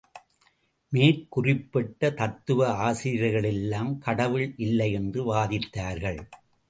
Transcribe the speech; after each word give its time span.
மேற்குறிப்பிட்ட 0.93 2.09
தத்துவ 2.11 2.69
ஆசிரியர்களெல்லாம் 2.79 3.97
கடவுள் 3.97 4.53
இல்லை 4.57 4.91
என்று 4.91 5.33
வாதித்தார்கள்? 5.33 6.19